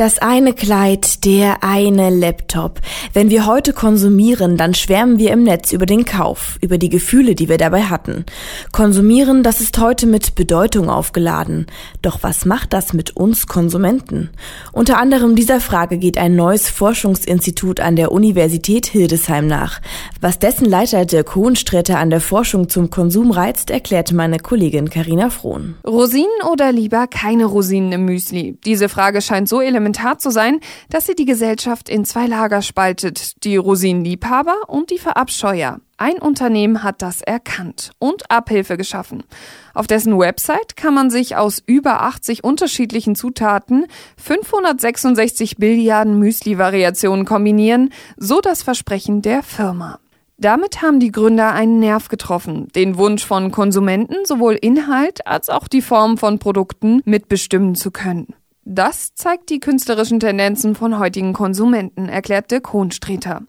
[0.00, 2.80] Das eine Kleid, der eine Laptop.
[3.12, 7.34] Wenn wir heute konsumieren, dann schwärmen wir im Netz über den Kauf, über die Gefühle,
[7.34, 8.24] die wir dabei hatten.
[8.72, 11.66] Konsumieren, das ist heute mit Bedeutung aufgeladen.
[12.00, 14.30] Doch was macht das mit uns Konsumenten?
[14.72, 19.82] Unter anderem dieser Frage geht ein neues Forschungsinstitut an der Universität Hildesheim nach.
[20.22, 25.28] Was dessen Leiter Dirk Hohensträter an der Forschung zum Konsum reizt, erklärte meine Kollegin Karina
[25.28, 25.74] Frohn.
[25.86, 28.56] Rosinen oder lieber keine Rosinen im Müsli?
[28.64, 32.62] Diese Frage scheint so elementar elementar zu sein, dass sie die Gesellschaft in zwei Lager
[32.62, 35.80] spaltet, die Rosinenliebhaber und die Verabscheuer.
[35.96, 39.22] Ein Unternehmen hat das erkannt und Abhilfe geschaffen.
[39.74, 43.86] Auf dessen Website kann man sich aus über 80 unterschiedlichen Zutaten
[44.16, 49.98] 566 Billiarden Müsli-Variationen kombinieren, so das Versprechen der Firma.
[50.38, 55.68] Damit haben die Gründer einen Nerv getroffen, den Wunsch von Konsumenten sowohl Inhalt als auch
[55.68, 58.32] die Form von Produkten mitbestimmen zu können.
[58.72, 63.40] Das zeigt die künstlerischen Tendenzen von heutigen Konsumenten, erklärte Kronstreter.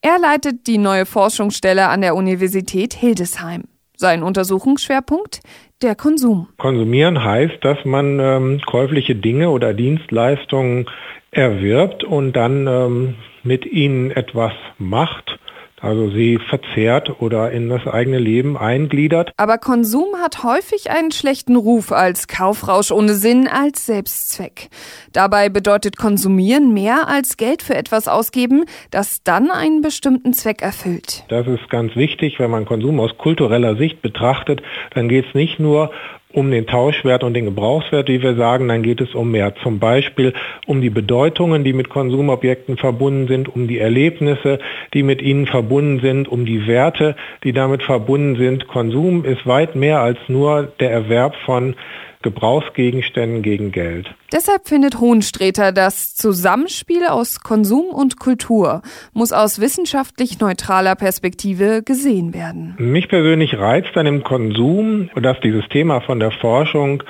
[0.00, 3.64] Er leitet die neue Forschungsstelle an der Universität Hildesheim.
[3.94, 5.40] Sein Untersuchungsschwerpunkt
[5.82, 6.48] der Konsum.
[6.56, 10.86] Konsumieren heißt, dass man ähm, käufliche Dinge oder Dienstleistungen
[11.30, 15.38] erwirbt und dann ähm, mit ihnen etwas macht
[15.80, 19.32] also sie verzehrt oder in das eigene Leben eingliedert.
[19.36, 24.68] Aber Konsum hat häufig einen schlechten Ruf als Kaufrausch ohne Sinn, als Selbstzweck.
[25.12, 31.24] Dabei bedeutet Konsumieren mehr als Geld für etwas ausgeben, das dann einen bestimmten Zweck erfüllt.
[31.28, 34.62] Das ist ganz wichtig, wenn man Konsum aus kultureller Sicht betrachtet,
[34.94, 35.90] dann geht es nicht nur
[36.32, 39.54] um den Tauschwert und den Gebrauchswert, wie wir sagen, dann geht es um mehr.
[39.62, 40.32] Zum Beispiel
[40.66, 44.58] um die Bedeutungen, die mit Konsumobjekten verbunden sind, um die Erlebnisse,
[44.94, 48.68] die mit ihnen verbunden sind, um die Werte, die damit verbunden sind.
[48.68, 51.74] Konsum ist weit mehr als nur der Erwerb von
[52.22, 54.14] Gebrauchsgegenständen gegen Geld.
[54.32, 58.82] Deshalb findet Hohenstreter, das Zusammenspiel aus Konsum und Kultur
[59.12, 62.74] muss aus wissenschaftlich neutraler Perspektive gesehen werden.
[62.78, 67.02] Mich persönlich reizt an dem Konsum, dass dieses Thema von der Forschung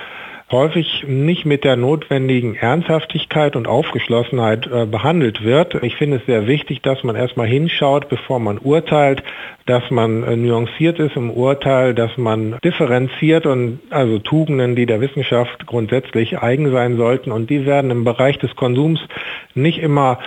[0.51, 5.75] häufig nicht mit der notwendigen Ernsthaftigkeit und Aufgeschlossenheit äh, behandelt wird.
[5.83, 9.23] Ich finde es sehr wichtig, dass man erstmal hinschaut, bevor man urteilt,
[9.65, 15.01] dass man äh, nuanciert ist im Urteil, dass man differenziert und also Tugenden, die der
[15.01, 18.99] Wissenschaft grundsätzlich eigen sein sollten und die werden im Bereich des Konsums
[19.55, 20.19] nicht immer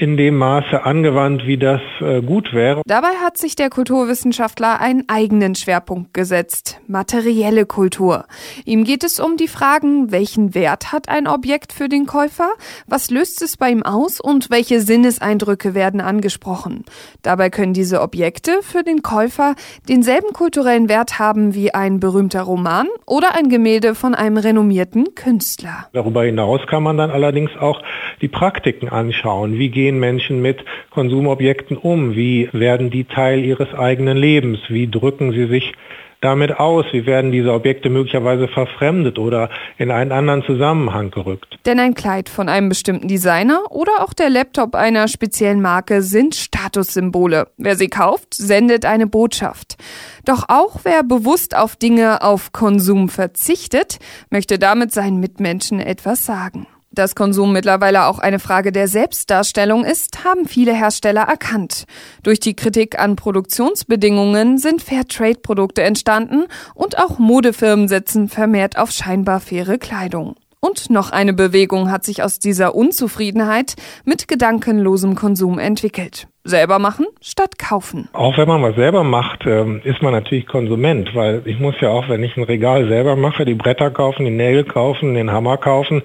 [0.00, 2.80] in dem Maße angewandt, wie das äh, gut wäre.
[2.86, 8.24] Dabei hat sich der Kulturwissenschaftler einen eigenen Schwerpunkt gesetzt, materielle Kultur.
[8.64, 12.50] Ihm geht es um die Fragen, welchen Wert hat ein Objekt für den Käufer,
[12.86, 16.84] was löst es bei ihm aus und welche Sinneseindrücke werden angesprochen.
[17.20, 19.54] Dabei können diese Objekte für den Käufer
[19.88, 25.88] denselben kulturellen Wert haben wie ein berühmter Roman oder ein Gemälde von einem renommierten Künstler.
[25.92, 27.82] Darüber hinaus kann man dann allerdings auch
[28.22, 29.58] die Praktiken anschauen.
[29.58, 32.14] Wie gehen Menschen mit Konsumobjekten um?
[32.14, 34.58] Wie werden die Teil ihres eigenen Lebens?
[34.68, 35.72] Wie drücken sie sich
[36.20, 36.84] damit aus?
[36.92, 41.58] Wie werden diese Objekte möglicherweise verfremdet oder in einen anderen Zusammenhang gerückt?
[41.66, 46.34] Denn ein Kleid von einem bestimmten Designer oder auch der Laptop einer speziellen Marke sind
[46.34, 47.48] Statussymbole.
[47.56, 49.76] Wer sie kauft, sendet eine Botschaft.
[50.24, 53.98] Doch auch wer bewusst auf Dinge auf Konsum verzichtet,
[54.30, 56.66] möchte damit seinen Mitmenschen etwas sagen.
[56.92, 61.84] Dass Konsum mittlerweile auch eine Frage der Selbstdarstellung ist, haben viele Hersteller erkannt.
[62.24, 69.38] Durch die Kritik an Produktionsbedingungen sind Fairtrade-Produkte entstanden und auch Modefirmen setzen vermehrt auf scheinbar
[69.38, 70.34] faire Kleidung.
[70.58, 76.26] Und noch eine Bewegung hat sich aus dieser Unzufriedenheit mit gedankenlosem Konsum entwickelt.
[76.44, 78.08] Selber machen statt kaufen.
[78.12, 81.90] Auch wenn man was selber macht, ähm, ist man natürlich Konsument, weil ich muss ja
[81.90, 85.56] auch, wenn ich ein Regal selber mache, die Bretter kaufen, die Nägel kaufen, den Hammer
[85.56, 86.02] kaufen,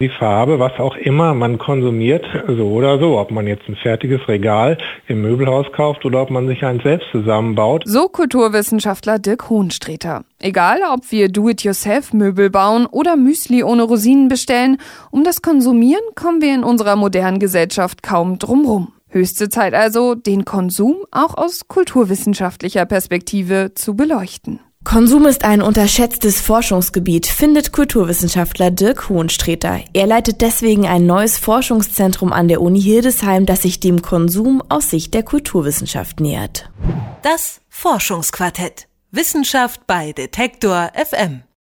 [0.00, 3.18] die Farbe, was auch immer man konsumiert, so oder so.
[3.18, 7.08] Ob man jetzt ein fertiges Regal im Möbelhaus kauft oder ob man sich eins selbst
[7.12, 7.82] zusammenbaut.
[7.86, 10.24] So Kulturwissenschaftler Dirk Hohenstreter.
[10.40, 14.78] Egal, ob wir Do-it-yourself-Möbel bauen oder Müsli ohne Rosinen bestellen,
[15.10, 18.92] um das Konsumieren kommen wir in unserer modernen Gesellschaft kaum drumrum.
[19.10, 24.60] Höchste Zeit also, den Konsum auch aus kulturwissenschaftlicher Perspektive zu beleuchten.
[24.88, 29.80] Konsum ist ein unterschätztes Forschungsgebiet, findet Kulturwissenschaftler Dirk Hohenstreter.
[29.92, 34.88] Er leitet deswegen ein neues Forschungszentrum an der Uni Hildesheim, das sich dem Konsum aus
[34.88, 36.70] Sicht der Kulturwissenschaft nähert.
[37.22, 38.88] Das Forschungsquartett.
[39.10, 41.42] Wissenschaft bei Detektor FM.